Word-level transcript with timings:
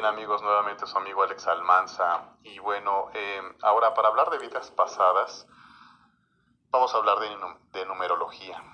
Bien 0.00 0.14
amigos, 0.14 0.40
nuevamente 0.40 0.86
su 0.86 0.96
amigo 0.96 1.22
Alex 1.22 1.46
Almanza. 1.46 2.22
Y 2.42 2.58
bueno, 2.58 3.10
eh, 3.12 3.42
ahora 3.60 3.92
para 3.92 4.08
hablar 4.08 4.30
de 4.30 4.38
vidas 4.38 4.70
pasadas, 4.70 5.46
vamos 6.70 6.94
a 6.94 6.96
hablar 6.96 7.18
de, 7.18 7.28
de, 7.72 7.84
numerología. 7.84 8.64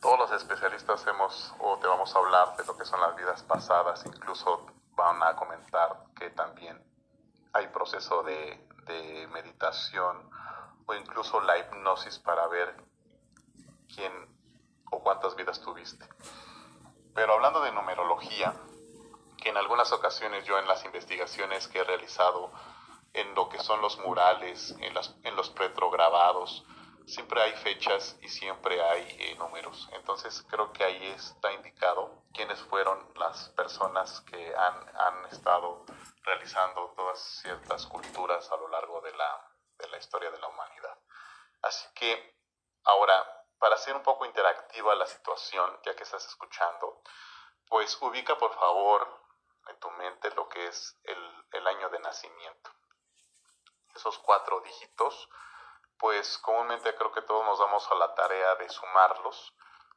Todos 0.00 0.18
los 0.18 0.32
especialistas 0.32 1.06
hemos 1.06 1.54
o 1.60 1.78
te 1.78 1.86
vamos 1.86 2.16
a 2.16 2.18
hablar 2.18 2.56
de 2.56 2.64
lo 2.64 2.76
que 2.76 2.84
son 2.84 3.00
las 3.00 3.14
vidas 3.14 3.44
pasadas, 3.44 4.04
incluso 4.06 4.66
van 4.96 5.22
a 5.22 5.36
comentar 5.36 6.02
que 6.18 6.30
también 6.30 6.84
hay 7.52 7.68
proceso 7.68 8.24
de, 8.24 8.66
de 8.86 9.28
meditación 9.28 10.28
o 10.86 10.94
incluso 10.94 11.42
la 11.42 11.58
hipnosis 11.58 12.18
para 12.18 12.48
ver 12.48 12.74
quién 13.94 14.12
o 14.90 14.98
cuántas 14.98 15.36
vidas 15.36 15.60
tuviste. 15.60 16.08
Pero 17.14 17.34
hablando 17.34 17.60
de 17.60 17.70
numerología, 17.70 18.52
que 19.44 19.50
en 19.50 19.58
algunas 19.58 19.92
ocasiones 19.92 20.46
yo 20.46 20.58
en 20.58 20.66
las 20.66 20.86
investigaciones 20.86 21.68
que 21.68 21.80
he 21.80 21.84
realizado 21.84 22.50
en 23.12 23.34
lo 23.34 23.50
que 23.50 23.58
son 23.58 23.82
los 23.82 23.98
murales, 23.98 24.74
en, 24.80 24.94
las, 24.94 25.14
en 25.22 25.36
los 25.36 25.54
retrograbados, 25.54 26.64
siempre 27.06 27.42
hay 27.42 27.52
fechas 27.52 28.16
y 28.22 28.28
siempre 28.28 28.82
hay 28.82 29.06
eh, 29.20 29.34
números. 29.36 29.86
Entonces 29.92 30.42
creo 30.48 30.72
que 30.72 30.82
ahí 30.82 31.06
está 31.08 31.52
indicado 31.52 32.24
quiénes 32.32 32.58
fueron 32.62 33.06
las 33.16 33.50
personas 33.50 34.22
que 34.22 34.56
han, 34.56 34.96
han 34.96 35.26
estado 35.26 35.84
realizando 36.22 36.94
todas 36.96 37.20
ciertas 37.42 37.86
culturas 37.86 38.50
a 38.50 38.56
lo 38.56 38.68
largo 38.68 39.02
de 39.02 39.12
la, 39.12 39.46
de 39.76 39.88
la 39.90 39.98
historia 39.98 40.30
de 40.30 40.38
la 40.38 40.48
humanidad. 40.48 40.98
Así 41.60 41.86
que 41.94 42.34
ahora, 42.84 43.44
para 43.58 43.74
hacer 43.74 43.94
un 43.94 44.02
poco 44.02 44.24
interactiva 44.24 44.94
la 44.94 45.06
situación, 45.06 45.70
ya 45.84 45.94
que 45.94 46.04
estás 46.04 46.24
escuchando, 46.24 47.02
pues 47.68 48.00
ubica 48.00 48.38
por 48.38 48.54
favor 48.54 49.23
en 49.68 49.78
tu 49.78 49.90
mente 49.92 50.30
lo 50.34 50.48
que 50.48 50.66
es 50.66 50.96
el, 51.04 51.46
el 51.52 51.66
año 51.66 51.88
de 51.90 51.98
nacimiento. 52.00 52.70
Esos 53.94 54.18
cuatro 54.18 54.60
dígitos, 54.60 55.28
pues 55.98 56.38
comúnmente 56.38 56.94
creo 56.94 57.12
que 57.12 57.22
todos 57.22 57.44
nos 57.44 57.58
damos 57.58 57.90
a 57.90 57.94
la 57.94 58.14
tarea 58.14 58.56
de 58.56 58.68
sumarlos 58.68 59.54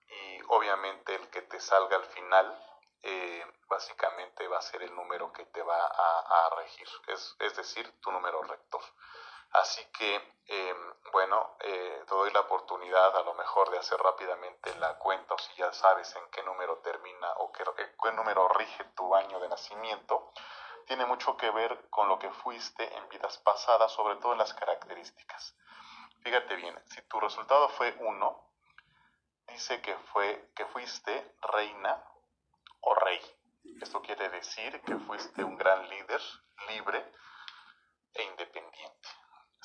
y 0.08 0.42
obviamente 0.50 1.16
el 1.16 1.30
que 1.30 1.42
te 1.42 1.60
salga 1.60 1.98
al 1.98 2.06
final 2.06 2.64
eh, 3.04 3.46
básicamente 3.68 4.48
va 4.48 4.58
a 4.58 4.62
ser 4.62 4.84
el 4.84 4.96
número 4.96 5.32
que 5.34 5.46
te 5.46 5.62
va 5.62 5.78
a, 5.78 6.46
a 6.46 6.56
regir, 6.56 6.88
es, 7.08 7.36
es, 7.40 7.56
decir, 7.56 7.92
tu 8.02 8.12
número 8.12 8.42
rector. 8.44 8.82
Así 9.58 9.84
que, 9.86 10.16
eh, 10.46 10.76
bueno, 11.12 11.58
eh, 11.62 12.04
te 12.08 12.14
doy 12.14 12.32
la 12.32 12.42
oportunidad 12.42 13.18
a 13.18 13.24
lo 13.24 13.34
mejor 13.34 13.72
de 13.72 13.80
hacer 13.80 14.00
rápidamente 14.00 14.76
la 14.76 15.00
cuenta 15.00 15.34
o 15.34 15.38
si 15.40 15.52
ya 15.56 15.74
sabes 15.74 16.16
en 16.16 16.30
qué 16.30 16.44
número 16.44 16.78
termina 16.84 17.34
o 17.38 17.52
qué, 17.52 17.64
qué 17.76 18.12
número 18.12 18.48
rige 18.50 18.84
tu 18.96 19.16
año 19.16 19.40
de 19.40 19.50
nacimiento. 19.50 20.32
Tiene 20.86 21.08
mucho 21.08 21.36
que 21.38 21.50
ver 21.50 21.90
con 21.90 22.08
lo 22.08 22.20
que 22.20 22.30
fuiste 22.30 22.84
en 22.98 23.10
vidas 23.10 23.40
pasadas, 23.40 23.92
sobre 23.92 24.18
todo 24.18 24.34
en 24.34 24.38
las 24.38 24.54
características. 24.54 25.58
Fíjate 26.22 26.56
bien, 26.56 26.80
si 26.90 27.02
tu 27.08 27.20
resultado 27.20 27.68
fue 27.70 27.96
1, 28.00 28.52
dice 29.48 29.82
que, 29.82 29.96
fue, 30.14 30.52
que 30.56 30.68
fuiste 30.68 31.36
reina 31.42 32.04
o 32.82 32.94
rey. 32.94 33.20
Esto 33.82 34.04
quiere 34.04 34.30
decir 34.30 34.80
que 34.82 34.98
fuiste 34.98 35.44
un 35.44 35.58
gran 35.58 35.90
líder, 35.90 36.22
libre 36.70 37.12
e 38.14 38.22
independiente. 38.22 39.10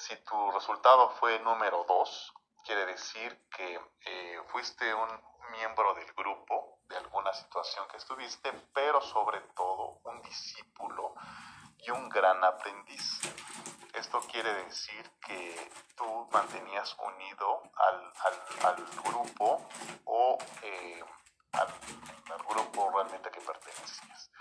Si 0.02 0.16
tu 0.24 0.50
resultado 0.50 1.10
fue 1.10 1.38
número 1.38 1.84
2, 1.86 2.34
quiere 2.64 2.86
decir 2.86 3.48
que 3.56 3.80
eh, 4.04 4.40
fuiste 4.48 4.92
un 4.92 5.08
miembro 5.52 5.94
del 5.94 6.12
grupo 6.14 6.80
de 6.88 6.96
alguna 6.96 7.32
situación 7.32 7.86
que 7.86 7.98
estuviste, 7.98 8.50
pero 8.74 9.00
sobre 9.00 9.38
todo 9.54 10.00
un 10.02 10.20
discípulo 10.22 11.14
y 11.78 11.90
un 11.92 12.08
gran 12.08 12.42
aprendiz. 12.42 13.20
Esto 13.94 14.18
quiere 14.22 14.52
decir 14.64 15.08
que 15.24 15.70
tú 15.96 16.28
mantenías 16.32 16.96
unido 16.98 17.62
al, 17.76 18.12
al, 18.24 18.74
al 18.74 18.86
grupo 19.04 19.68
o 20.06 20.36
eh, 20.62 21.04
al, 21.52 21.68
al, 22.32 22.42
grupo 22.42 22.90
realmente 22.90 23.30
que 23.30 23.40
pertenecías. 23.40 24.32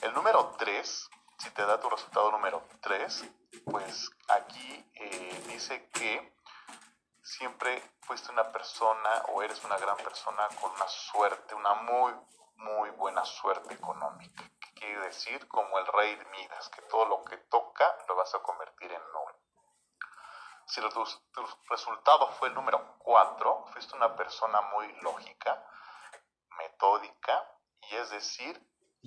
El 0.00 0.14
número 0.14 0.54
3, 0.56 1.10
si 1.38 1.50
te 1.50 1.66
da 1.66 1.80
tu 1.80 1.90
resultado 1.90 2.30
número 2.30 2.62
3, 2.82 3.24
pues 3.64 4.10
aquí 4.28 4.91
que 5.68 6.36
siempre 7.22 7.80
fuiste 8.00 8.32
una 8.32 8.50
persona 8.50 9.22
o 9.28 9.42
eres 9.42 9.62
una 9.64 9.78
gran 9.78 9.96
persona 9.98 10.48
con 10.60 10.72
una 10.72 10.88
suerte, 10.88 11.54
una 11.54 11.74
muy, 11.74 12.12
muy 12.56 12.90
buena 12.90 13.24
suerte 13.24 13.74
económica. 13.74 14.42
¿Qué 14.60 14.74
quiere 14.74 15.00
decir? 15.02 15.46
Como 15.46 15.78
el 15.78 15.86
rey 15.86 16.18
Midas, 16.32 16.68
que 16.70 16.82
todo 16.82 17.06
lo 17.06 17.24
que 17.24 17.36
toca 17.36 17.96
lo 18.08 18.16
vas 18.16 18.34
a 18.34 18.42
convertir 18.42 18.90
en 18.90 19.00
oro. 19.00 19.38
Si 20.66 20.80
tu, 20.80 20.88
tu 21.32 21.46
resultado 21.68 22.28
fue 22.32 22.48
el 22.48 22.54
número 22.54 22.96
4, 22.98 23.66
fuiste 23.72 23.94
una 23.96 24.16
persona 24.16 24.60
muy 24.62 24.92
lógica, 25.00 25.64
metódica, 26.58 27.48
y 27.82 27.96
es 27.96 28.10
decir, 28.10 28.60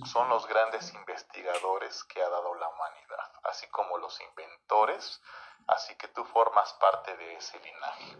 son 0.03 0.27
los 0.29 0.45
grandes 0.47 0.93
investigadores 0.93 2.03
que 2.05 2.21
ha 2.21 2.29
dado 2.29 2.53
la 2.55 2.67
humanidad, 2.67 3.31
así 3.43 3.67
como 3.69 3.97
los 3.97 4.19
inventores, 4.21 5.21
así 5.67 5.95
que 5.95 6.09
tú 6.09 6.25
formas 6.25 6.73
parte 6.73 7.15
de 7.15 7.35
ese 7.35 7.59
linaje. 7.59 8.17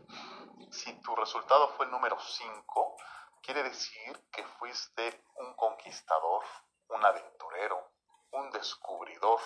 Si 0.71 0.93
tu 1.01 1.15
resultado 1.15 1.69
fue 1.75 1.85
el 1.85 1.91
número 1.91 2.17
5, 2.17 2.95
quiere 3.41 3.63
decir 3.63 4.19
que 4.31 4.43
fuiste 4.43 5.23
un 5.35 5.53
conquistador, 5.55 6.43
un 6.87 7.03
aventurero, 7.05 7.91
un 8.31 8.49
descubridor. 8.51 9.39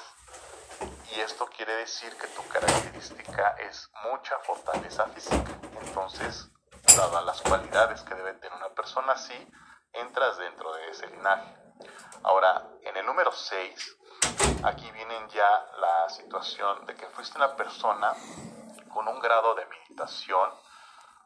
Y 1.11 1.19
esto 1.21 1.47
quiere 1.47 1.75
decir 1.75 2.15
que 2.17 2.27
tu 2.27 2.47
característica 2.47 3.55
es 3.59 3.89
mucha 4.03 4.37
fortaleza 4.39 5.07
física. 5.07 5.51
Entonces, 5.81 6.49
dadas 6.95 7.25
las 7.25 7.41
cualidades 7.41 8.03
que 8.03 8.13
debe 8.15 8.33
tener 8.35 8.55
una 8.55 8.73
persona 8.73 9.13
así, 9.13 9.51
entras 9.93 10.37
dentro 10.37 10.71
de 10.73 10.89
ese 10.89 11.07
linaje. 11.07 11.68
Ahora, 12.23 12.67
en 12.83 12.97
el 12.97 13.05
número 13.05 13.31
6, 13.31 13.97
aquí 14.63 14.91
vienen 14.91 15.29
ya 15.29 15.65
la 15.77 16.09
situación 16.09 16.85
de 16.85 16.95
que 16.95 17.07
fuiste 17.07 17.37
una 17.37 17.55
persona 17.55 18.13
con 18.93 19.07
un 19.07 19.19
grado 19.19 19.55
de 19.55 19.65
meditación, 19.65 20.49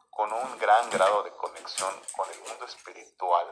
con 0.09 0.31
un 0.31 0.57
gran 0.59 0.89
grado 0.91 1.23
de 1.23 1.31
conexión 1.31 1.91
con 2.15 2.29
el 2.29 2.39
mundo 2.47 2.65
espiritual 2.65 3.47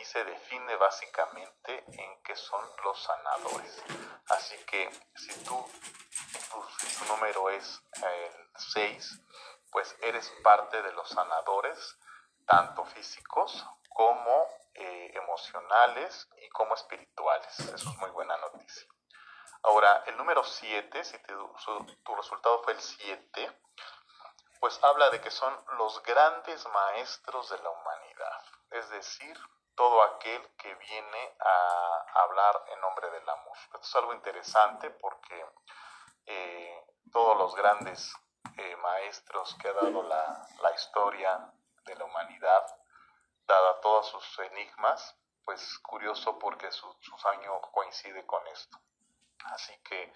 y 0.00 0.04
se 0.04 0.24
define 0.24 0.76
básicamente 0.76 1.84
en 1.88 2.22
qué 2.22 2.36
son 2.36 2.64
los 2.84 3.02
sanadores. 3.02 3.82
Así 4.28 4.56
que 4.66 4.90
si 5.16 5.44
tú, 5.44 5.56
tu, 6.50 6.86
si 6.86 6.98
tu 6.98 7.04
número 7.06 7.50
es 7.50 7.82
el 7.96 8.50
6, 8.56 9.20
pues 9.72 9.96
eres 10.02 10.32
parte 10.44 10.80
de 10.82 10.92
los 10.92 11.08
sanadores, 11.08 11.98
tanto 12.46 12.84
físicos 12.84 13.66
como 13.94 14.48
eh, 14.74 15.12
emocionales 15.14 16.28
y 16.42 16.48
como 16.50 16.74
espirituales. 16.74 17.60
Eso 17.60 17.74
es 17.74 17.96
muy 17.98 18.10
buena 18.10 18.36
noticia. 18.38 18.86
Ahora, 19.62 20.02
el 20.06 20.16
número 20.18 20.44
7, 20.44 21.04
si 21.04 21.16
tu, 21.22 21.54
su, 21.58 21.86
tu 22.04 22.14
resultado 22.14 22.62
fue 22.64 22.74
el 22.74 22.80
7, 22.80 23.60
pues 24.60 24.82
habla 24.82 25.10
de 25.10 25.20
que 25.20 25.30
son 25.30 25.54
los 25.78 26.02
grandes 26.02 26.66
maestros 26.68 27.48
de 27.50 27.58
la 27.60 27.70
humanidad. 27.70 28.42
Es 28.72 28.90
decir, 28.90 29.38
todo 29.76 30.02
aquel 30.02 30.42
que 30.56 30.74
viene 30.74 31.36
a 31.40 32.04
hablar 32.22 32.64
en 32.72 32.80
nombre 32.80 33.10
del 33.10 33.28
amor. 33.28 33.56
Esto 33.56 33.80
es 33.80 33.96
algo 33.96 34.12
interesante 34.12 34.90
porque 34.90 35.46
eh, 36.26 36.84
todos 37.12 37.36
los 37.38 37.54
grandes 37.54 38.12
eh, 38.56 38.76
maestros 38.76 39.56
que 39.60 39.68
ha 39.68 39.72
dado 39.72 40.02
la, 40.02 40.46
la 40.62 40.74
historia 40.74 41.52
de 41.84 41.94
la 41.94 42.04
humanidad 42.04 42.66
dada 43.46 43.80
todos 43.80 44.08
sus 44.08 44.38
enigmas, 44.40 45.16
pues 45.44 45.78
curioso 45.78 46.38
porque 46.38 46.70
su, 46.72 46.92
su 47.00 47.28
año 47.28 47.60
coincide 47.72 48.24
con 48.26 48.46
esto. 48.48 48.78
Así 49.44 49.76
que 49.82 50.12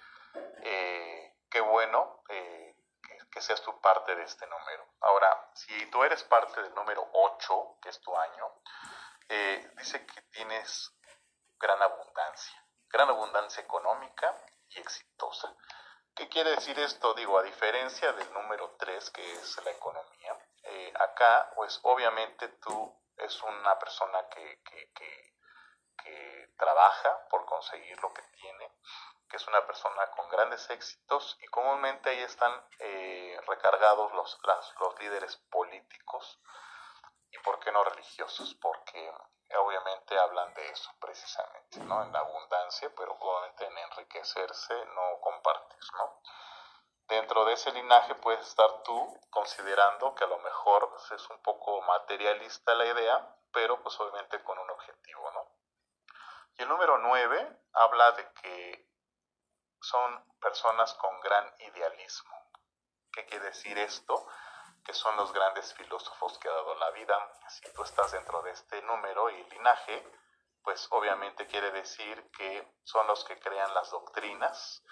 eh, 0.63 1.35
qué 1.51 1.61
bueno 1.61 2.23
eh, 2.29 2.75
que, 3.31 3.41
seas 3.41 3.63
tú 3.63 3.81
parte 3.81 4.15
de 4.15 4.25
este 4.25 4.47
número. 4.47 4.87
Ahora, 5.01 5.51
si 5.55 5.87
tú 5.91 6.03
eres 6.03 6.25
parte 6.25 6.61
del 6.63 6.75
número 6.75 7.09
8, 7.13 7.79
que 7.83 7.89
es 7.91 8.01
tu 8.01 8.17
año, 8.17 8.53
eh, 9.29 9.71
dice 9.77 10.05
que 10.07 10.23
tienes 10.23 10.93
gran 11.59 11.81
abundancia, 11.83 12.65
gran 12.89 13.09
abundancia 13.11 13.63
económica 13.63 14.35
y 14.71 14.81
exitosa. 14.81 15.55
¿Qué 16.15 16.29
quiere 16.29 16.51
decir 16.51 16.79
esto? 16.81 17.15
Digo, 17.15 17.39
a 17.39 17.43
diferencia 17.43 18.13
del 18.13 18.33
número 18.33 18.75
3, 18.79 19.11
que 19.11 19.33
es 19.35 19.65
la 19.65 19.71
economía, 19.71 20.37
acá, 20.99 21.53
pues 21.55 21.79
obviamente 21.85 22.49
tú 22.61 22.93
es 23.19 23.43
una 23.43 23.79
persona 23.79 24.29
que, 24.29 24.63
que, 24.63 24.93
que, 24.93 25.35
que, 26.03 26.49
trabaja 26.59 27.29
por 27.29 27.45
conseguir 27.47 28.01
lo 28.03 28.13
que 28.13 28.23
tiene, 28.23 28.73
que 29.29 29.37
es 29.37 29.47
una 29.47 29.67
persona 29.67 30.11
con 30.11 30.29
grandes 30.29 30.69
éxitos 30.71 31.37
y 31.41 31.47
comúnmente 31.49 32.11
ahí 32.11 32.21
están 32.21 32.53
eh, 32.81 33.41
recargados 33.47 34.13
los, 34.13 34.39
las, 34.45 34.75
los 34.81 34.99
líderes 35.01 35.37
políticos. 35.51 36.41
Y 37.31 37.39
¿por 37.41 37.61
qué 37.61 37.71
no 37.71 37.85
religiosos? 37.85 38.55
Porque 38.55 39.13
obviamente 39.57 40.19
hablan 40.19 40.53
de 40.55 40.69
eso 40.71 40.91
precisamente, 41.01 41.81
¿no? 41.81 42.03
En 42.03 42.13
la 42.13 42.21
abundancia, 42.21 42.91
pero 42.97 43.13
obviamente 43.19 43.67
en 43.67 43.79
enriquecerse, 43.79 44.87
no 44.87 45.21
compartir, 45.21 45.81
¿no? 45.99 46.21
Dentro 47.09 47.47
de 47.47 47.55
ese 47.55 47.73
linaje 47.73 48.15
puedes 48.17 48.47
estar 48.47 48.83
tú 48.83 49.19
considerando 49.31 50.15
que 50.15 50.25
a 50.25 50.27
lo 50.27 50.39
mejor 50.41 50.95
es 51.11 51.31
un 51.31 51.43
poco 51.43 51.81
materialista 51.83 52.75
la 52.75 52.85
idea, 52.85 53.35
pero 53.51 53.83
pues 53.83 53.99
obviamente 53.99 54.43
con 54.45 54.59
un 54.59 54.69
objetivo, 54.71 55.31
¿no? 55.33 55.51
Y 56.59 56.63
el 56.63 56.69
número 56.69 56.99
9 56.99 57.61
habla 57.73 58.13
de 58.13 58.31
que 58.35 58.91
son 59.81 60.23
personas 60.39 60.93
con 60.95 61.19
gran 61.21 61.51
idealismo. 61.61 62.37
¿Qué 63.11 63.25
quiere 63.25 63.47
decir 63.47 63.79
esto? 63.79 64.27
Que 64.85 64.93
son 64.93 65.17
los 65.17 65.33
grandes 65.33 65.73
filósofos 65.75 66.39
que 66.39 66.49
ha 66.49 66.53
dado 66.53 66.75
la 66.75 66.91
vida. 66.91 67.17
Si 67.49 67.73
tú 67.73 67.85
estás 67.85 68.13
dentro 68.13 68.43
de 68.43 68.51
este 68.51 68.83
número 68.83 69.31
y 69.31 69.45
linaje, 69.45 70.07
pues 70.63 70.87
obviamente 70.91 71.47
quiere 71.47 71.71
decir 71.71 72.31
que 72.33 72.71
son 72.85 73.07
los 73.07 73.25
que 73.25 73.39
crean 73.41 73.73
las 73.73 73.91
doctrinas, 73.91 74.85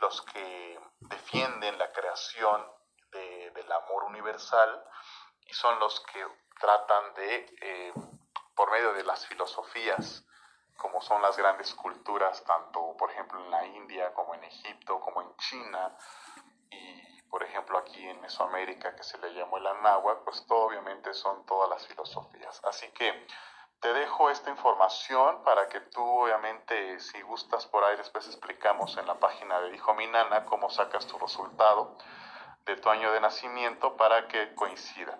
los 0.00 0.22
que 0.22 0.78
defienden 1.00 1.78
la 1.78 1.92
creación 1.92 2.66
del 3.12 3.72
amor 3.72 4.04
universal 4.04 4.84
y 5.46 5.54
son 5.54 5.78
los 5.78 6.00
que 6.00 6.26
tratan 6.58 7.14
de, 7.14 7.56
eh, 7.60 7.92
por 8.56 8.70
medio 8.70 8.92
de 8.92 9.04
las 9.04 9.26
filosofías, 9.26 10.24
como 10.76 11.00
son 11.00 11.22
las 11.22 11.36
grandes 11.36 11.74
culturas, 11.74 12.42
tanto 12.44 12.96
por 12.96 13.10
ejemplo 13.10 13.38
en 13.44 13.50
la 13.50 13.66
India 13.66 14.12
como 14.14 14.34
en 14.34 14.44
Egipto, 14.44 14.98
como 15.00 15.22
en 15.22 15.36
China, 15.36 15.96
y 16.70 17.22
por 17.30 17.42
ejemplo 17.42 17.78
aquí 17.78 18.06
en 18.08 18.20
Mesoamérica 18.20 18.94
que 18.96 19.04
se 19.04 19.18
le 19.18 19.32
llamó 19.32 19.58
el 19.58 19.66
Anáhuac, 19.66 20.24
pues 20.24 20.44
todo 20.46 20.66
obviamente 20.66 21.14
son 21.14 21.46
todas 21.46 21.68
las 21.70 21.86
filosofías. 21.86 22.60
Así 22.64 22.90
que 22.92 23.26
te 23.84 23.92
dejo 23.92 24.30
esta 24.30 24.48
información 24.48 25.42
para 25.44 25.68
que 25.68 25.78
tú, 25.78 26.02
obviamente, 26.02 26.98
si 27.00 27.20
gustas 27.20 27.66
por 27.66 27.84
ahí, 27.84 27.98
después 27.98 28.26
explicamos 28.26 28.96
en 28.96 29.06
la 29.06 29.16
página 29.16 29.60
de 29.60 29.72
Dijo 29.72 29.92
Mi 29.92 30.06
Nana 30.06 30.46
cómo 30.46 30.70
sacas 30.70 31.06
tu 31.06 31.18
resultado 31.18 31.94
de 32.64 32.76
tu 32.76 32.88
año 32.88 33.12
de 33.12 33.20
nacimiento 33.20 33.94
para 33.98 34.26
que 34.26 34.54
coincida. 34.54 35.18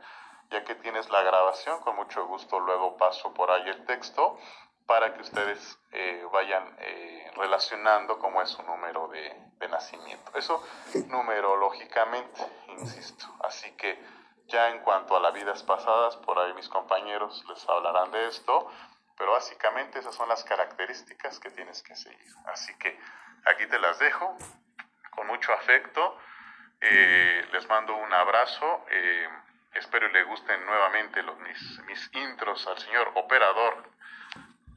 Ya 0.48 0.64
que 0.64 0.74
tienes 0.76 1.10
la 1.10 1.20
grabación, 1.20 1.82
con 1.82 1.94
mucho 1.96 2.26
gusto 2.26 2.58
luego 2.58 2.96
paso 2.96 3.34
por 3.34 3.50
ahí 3.50 3.68
el 3.68 3.84
texto 3.84 4.38
para 4.86 5.12
que 5.12 5.20
ustedes 5.20 5.78
eh, 5.92 6.26
vayan 6.32 6.74
eh, 6.78 7.30
relacionando 7.36 8.18
cómo 8.18 8.40
es 8.40 8.48
su 8.48 8.62
número 8.62 9.08
de, 9.08 9.42
de 9.58 9.68
nacimiento. 9.68 10.32
Eso 10.38 10.64
numerológicamente, 11.08 12.40
insisto. 12.68 13.26
Así 13.40 13.72
que 13.72 14.02
ya 14.46 14.70
en 14.70 14.80
cuanto 14.80 15.16
a 15.16 15.20
las 15.20 15.32
vidas 15.32 15.62
pasadas, 15.62 16.16
por 16.18 16.38
ahí 16.38 16.52
mis 16.54 16.68
compañeros 16.68 17.44
les 17.48 17.68
hablarán 17.68 18.10
de 18.10 18.26
esto, 18.28 18.70
pero 19.16 19.32
básicamente 19.32 19.98
esas 19.98 20.14
son 20.14 20.28
las 20.28 20.44
características 20.44 21.38
que 21.38 21.50
tienes 21.50 21.82
que 21.82 21.94
seguir. 21.94 22.34
Así 22.46 22.76
que 22.78 22.98
aquí 23.44 23.66
te 23.66 23.78
las 23.78 23.98
dejo 23.98 24.36
con 25.10 25.26
mucho 25.26 25.52
afecto. 25.52 26.18
Eh, 26.80 27.48
les 27.52 27.68
mando 27.68 27.94
un 27.94 28.12
abrazo. 28.12 28.84
Eh, 28.90 29.28
espero 29.74 30.08
le 30.08 30.24
gusten 30.24 30.64
nuevamente 30.66 31.22
los, 31.22 31.38
mis, 31.38 31.80
mis 31.86 32.10
intros 32.14 32.66
al 32.66 32.78
señor 32.78 33.12
operador 33.14 33.88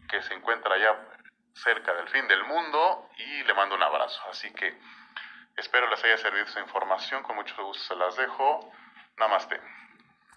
que 0.10 0.22
se 0.22 0.34
encuentra 0.34 0.78
ya 0.78 0.96
cerca 1.54 1.94
del 1.94 2.08
fin 2.10 2.28
del 2.28 2.44
mundo 2.46 3.10
y 3.18 3.44
le 3.44 3.54
mando 3.54 3.76
un 3.76 3.84
abrazo. 3.84 4.22
Así 4.30 4.54
que 4.54 4.80
espero 5.56 5.90
les 5.90 6.04
haya 6.04 6.18
servido 6.18 6.46
esa 6.46 6.60
información. 6.60 7.24
Con 7.24 7.36
mucho 7.36 7.56
gusto 7.64 7.84
se 7.84 7.96
las 7.96 8.16
dejo. 8.16 8.72
Namaste. 9.20 9.60